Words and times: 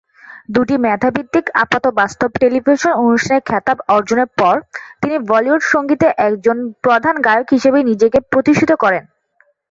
দুইটি 0.49 0.75
মেধা 0.85 1.09
ভিত্তিক 1.15 1.45
আপাতবাস্তব 1.63 2.29
টেলিভিশন 2.41 2.93
অনুষ্ঠান 3.01 3.39
খেতাব 3.49 3.77
অর্জনের 3.95 4.29
পর, 4.39 4.55
তিনি 5.01 5.15
বলিউড 5.29 5.61
সঙ্গীতের 5.73 6.11
একজন 6.27 6.57
প্রধান 6.83 7.15
গায়ক 7.27 7.47
হিসাবে 7.55 7.79
নিজেকে 7.89 8.19
প্রতিষ্ঠিত 8.31 8.71
করেন। 8.83 9.03